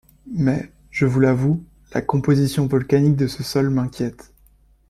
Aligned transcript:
Mais, 0.31 0.71
je 0.89 1.05
vous 1.05 1.19
l’avoue, 1.19 1.63
la 1.93 2.01
composition 2.01 2.65
volcanique 2.65 3.15
de 3.17 3.27
ce 3.27 3.43
sol 3.43 3.69
m’inquiète. 3.69 4.33